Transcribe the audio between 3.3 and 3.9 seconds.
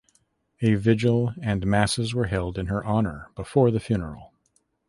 before the